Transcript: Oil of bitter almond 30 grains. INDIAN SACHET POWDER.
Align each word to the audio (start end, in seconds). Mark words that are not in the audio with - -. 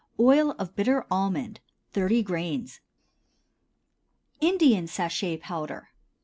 Oil 0.19 0.55
of 0.57 0.75
bitter 0.75 1.05
almond 1.11 1.59
30 1.91 2.23
grains. 2.23 2.79
INDIAN 4.41 4.87
SACHET 4.87 5.41
POWDER. 5.41 5.89